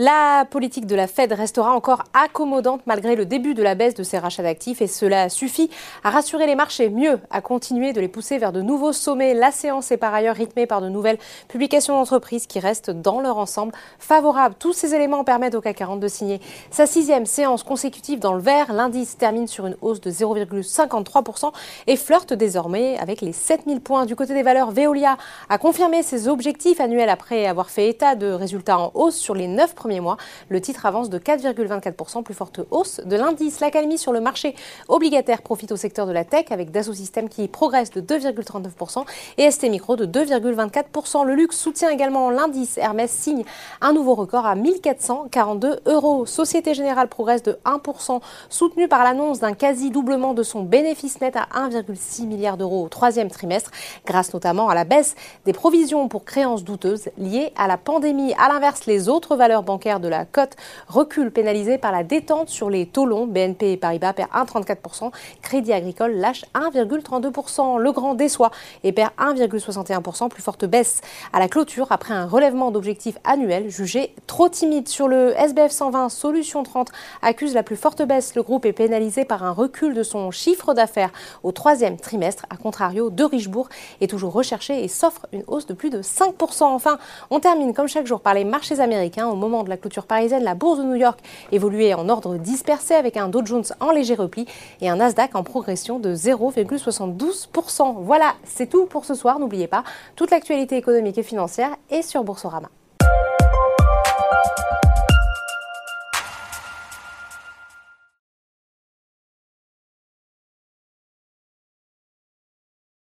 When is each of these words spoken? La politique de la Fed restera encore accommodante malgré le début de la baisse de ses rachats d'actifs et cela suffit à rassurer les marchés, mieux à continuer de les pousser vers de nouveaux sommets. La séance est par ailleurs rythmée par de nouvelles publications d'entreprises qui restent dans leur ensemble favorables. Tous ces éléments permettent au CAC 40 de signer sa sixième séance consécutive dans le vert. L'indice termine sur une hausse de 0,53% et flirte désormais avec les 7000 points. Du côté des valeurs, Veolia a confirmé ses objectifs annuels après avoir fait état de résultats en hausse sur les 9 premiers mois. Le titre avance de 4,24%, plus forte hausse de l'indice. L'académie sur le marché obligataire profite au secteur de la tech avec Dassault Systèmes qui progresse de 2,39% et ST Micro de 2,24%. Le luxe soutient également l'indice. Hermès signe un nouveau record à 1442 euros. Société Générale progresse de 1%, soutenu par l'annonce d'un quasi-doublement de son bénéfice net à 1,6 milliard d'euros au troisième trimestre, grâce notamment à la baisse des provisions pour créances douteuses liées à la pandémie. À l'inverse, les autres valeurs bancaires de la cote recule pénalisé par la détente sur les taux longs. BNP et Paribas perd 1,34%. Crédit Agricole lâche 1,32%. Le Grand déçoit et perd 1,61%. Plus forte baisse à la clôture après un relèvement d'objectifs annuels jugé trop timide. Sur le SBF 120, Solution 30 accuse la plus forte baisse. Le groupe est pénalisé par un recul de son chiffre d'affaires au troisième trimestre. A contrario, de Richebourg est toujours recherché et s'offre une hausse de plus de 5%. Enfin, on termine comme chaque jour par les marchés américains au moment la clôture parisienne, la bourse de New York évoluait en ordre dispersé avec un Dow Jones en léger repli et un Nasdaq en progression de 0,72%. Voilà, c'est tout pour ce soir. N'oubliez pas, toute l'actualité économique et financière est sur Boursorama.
La 0.00 0.46
politique 0.48 0.86
de 0.86 0.94
la 0.94 1.08
Fed 1.08 1.32
restera 1.32 1.72
encore 1.72 2.04
accommodante 2.14 2.82
malgré 2.86 3.16
le 3.16 3.26
début 3.26 3.54
de 3.54 3.64
la 3.64 3.74
baisse 3.74 3.94
de 3.94 4.04
ses 4.04 4.18
rachats 4.18 4.44
d'actifs 4.44 4.80
et 4.80 4.86
cela 4.86 5.28
suffit 5.28 5.70
à 6.04 6.10
rassurer 6.10 6.46
les 6.46 6.54
marchés, 6.54 6.88
mieux 6.88 7.18
à 7.30 7.40
continuer 7.40 7.92
de 7.92 8.00
les 8.00 8.06
pousser 8.06 8.38
vers 8.38 8.52
de 8.52 8.62
nouveaux 8.62 8.92
sommets. 8.92 9.34
La 9.34 9.50
séance 9.50 9.90
est 9.90 9.96
par 9.96 10.14
ailleurs 10.14 10.36
rythmée 10.36 10.66
par 10.66 10.80
de 10.82 10.88
nouvelles 10.88 11.18
publications 11.48 11.94
d'entreprises 11.94 12.46
qui 12.46 12.60
restent 12.60 12.92
dans 12.92 13.20
leur 13.20 13.38
ensemble 13.38 13.72
favorables. 13.98 14.54
Tous 14.56 14.72
ces 14.72 14.94
éléments 14.94 15.24
permettent 15.24 15.56
au 15.56 15.60
CAC 15.60 15.78
40 15.78 15.98
de 15.98 16.06
signer 16.06 16.40
sa 16.70 16.86
sixième 16.86 17.26
séance 17.26 17.64
consécutive 17.64 18.20
dans 18.20 18.34
le 18.34 18.40
vert. 18.40 18.72
L'indice 18.72 19.18
termine 19.18 19.48
sur 19.48 19.66
une 19.66 19.76
hausse 19.82 20.00
de 20.00 20.12
0,53% 20.12 21.50
et 21.88 21.96
flirte 21.96 22.32
désormais 22.32 22.96
avec 23.00 23.20
les 23.20 23.32
7000 23.32 23.80
points. 23.80 24.06
Du 24.06 24.14
côté 24.14 24.32
des 24.32 24.44
valeurs, 24.44 24.70
Veolia 24.70 25.16
a 25.48 25.58
confirmé 25.58 26.04
ses 26.04 26.28
objectifs 26.28 26.78
annuels 26.80 27.10
après 27.10 27.46
avoir 27.46 27.68
fait 27.68 27.88
état 27.88 28.14
de 28.14 28.30
résultats 28.30 28.78
en 28.78 28.92
hausse 28.94 29.16
sur 29.16 29.34
les 29.34 29.48
9 29.48 29.74
premiers 29.74 29.87
mois. 30.00 30.16
Le 30.48 30.60
titre 30.60 30.86
avance 30.86 31.10
de 31.10 31.18
4,24%, 31.18 32.22
plus 32.22 32.34
forte 32.34 32.60
hausse 32.70 33.00
de 33.04 33.16
l'indice. 33.16 33.60
L'académie 33.60 33.98
sur 33.98 34.12
le 34.12 34.20
marché 34.20 34.54
obligataire 34.88 35.42
profite 35.42 35.72
au 35.72 35.76
secteur 35.76 36.06
de 36.06 36.12
la 36.12 36.24
tech 36.24 36.46
avec 36.50 36.70
Dassault 36.70 36.94
Systèmes 36.94 37.28
qui 37.28 37.48
progresse 37.48 37.90
de 37.90 38.00
2,39% 38.00 39.04
et 39.38 39.50
ST 39.50 39.64
Micro 39.70 39.96
de 39.96 40.06
2,24%. 40.06 41.24
Le 41.24 41.34
luxe 41.34 41.58
soutient 41.58 41.90
également 41.90 42.30
l'indice. 42.30 42.78
Hermès 42.78 43.10
signe 43.10 43.44
un 43.80 43.92
nouveau 43.92 44.14
record 44.14 44.46
à 44.46 44.54
1442 44.54 45.80
euros. 45.86 46.26
Société 46.26 46.74
Générale 46.74 47.08
progresse 47.08 47.42
de 47.42 47.58
1%, 47.64 48.20
soutenu 48.48 48.88
par 48.88 49.04
l'annonce 49.04 49.40
d'un 49.40 49.54
quasi-doublement 49.54 50.34
de 50.34 50.42
son 50.42 50.62
bénéfice 50.62 51.20
net 51.20 51.36
à 51.36 51.46
1,6 51.68 52.26
milliard 52.26 52.56
d'euros 52.56 52.84
au 52.84 52.88
troisième 52.88 53.30
trimestre, 53.30 53.70
grâce 54.06 54.34
notamment 54.34 54.68
à 54.68 54.74
la 54.74 54.84
baisse 54.84 55.14
des 55.44 55.52
provisions 55.52 56.08
pour 56.08 56.24
créances 56.24 56.64
douteuses 56.64 57.08
liées 57.18 57.52
à 57.56 57.66
la 57.66 57.76
pandémie. 57.76 58.34
À 58.34 58.48
l'inverse, 58.48 58.86
les 58.86 59.08
autres 59.08 59.36
valeurs 59.36 59.62
bancaires 59.62 59.77
de 59.78 60.08
la 60.08 60.24
cote 60.24 60.56
recule 60.88 61.30
pénalisé 61.30 61.78
par 61.78 61.92
la 61.92 62.02
détente 62.02 62.48
sur 62.48 62.68
les 62.68 62.86
taux 62.86 63.06
longs. 63.06 63.26
BNP 63.26 63.72
et 63.72 63.76
Paribas 63.76 64.12
perd 64.12 64.28
1,34%. 64.30 65.12
Crédit 65.40 65.72
Agricole 65.72 66.12
lâche 66.16 66.44
1,32%. 66.54 67.78
Le 67.78 67.92
Grand 67.92 68.14
déçoit 68.14 68.50
et 68.82 68.92
perd 68.92 69.12
1,61%. 69.18 70.28
Plus 70.28 70.42
forte 70.42 70.64
baisse 70.64 71.00
à 71.32 71.38
la 71.38 71.48
clôture 71.48 71.86
après 71.90 72.12
un 72.12 72.26
relèvement 72.26 72.70
d'objectifs 72.72 73.18
annuels 73.24 73.70
jugé 73.70 74.14
trop 74.26 74.48
timide. 74.48 74.88
Sur 74.88 75.06
le 75.06 75.38
SBF 75.38 75.70
120, 75.70 76.08
Solution 76.08 76.64
30 76.64 76.88
accuse 77.22 77.54
la 77.54 77.62
plus 77.62 77.76
forte 77.76 78.02
baisse. 78.02 78.34
Le 78.34 78.42
groupe 78.42 78.66
est 78.66 78.72
pénalisé 78.72 79.24
par 79.24 79.44
un 79.44 79.52
recul 79.52 79.94
de 79.94 80.02
son 80.02 80.32
chiffre 80.32 80.74
d'affaires 80.74 81.10
au 81.44 81.52
troisième 81.52 81.98
trimestre. 81.98 82.46
A 82.50 82.56
contrario, 82.56 83.10
de 83.10 83.24
Richebourg 83.24 83.68
est 84.00 84.08
toujours 84.08 84.32
recherché 84.32 84.82
et 84.82 84.88
s'offre 84.88 85.26
une 85.32 85.44
hausse 85.46 85.66
de 85.66 85.74
plus 85.74 85.90
de 85.90 86.02
5%. 86.02 86.64
Enfin, 86.64 86.98
on 87.30 87.38
termine 87.38 87.72
comme 87.72 87.88
chaque 87.88 88.06
jour 88.06 88.20
par 88.20 88.34
les 88.34 88.44
marchés 88.44 88.80
américains 88.80 89.28
au 89.28 89.36
moment 89.36 89.62
la 89.68 89.76
clôture 89.76 90.06
parisienne, 90.06 90.42
la 90.42 90.54
bourse 90.54 90.78
de 90.78 90.84
New 90.84 90.96
York 90.96 91.20
évoluait 91.52 91.94
en 91.94 92.08
ordre 92.08 92.36
dispersé 92.36 92.94
avec 92.94 93.16
un 93.16 93.28
Dow 93.28 93.44
Jones 93.44 93.64
en 93.80 93.90
léger 93.90 94.14
repli 94.14 94.46
et 94.80 94.88
un 94.88 94.96
Nasdaq 94.96 95.34
en 95.34 95.42
progression 95.42 95.98
de 95.98 96.14
0,72%. 96.14 97.96
Voilà, 98.00 98.34
c'est 98.44 98.68
tout 98.68 98.86
pour 98.86 99.04
ce 99.04 99.14
soir. 99.14 99.38
N'oubliez 99.38 99.66
pas, 99.66 99.84
toute 100.16 100.30
l'actualité 100.30 100.76
économique 100.76 101.18
et 101.18 101.22
financière 101.22 101.70
est 101.90 102.02
sur 102.02 102.24
Boursorama. 102.24 102.70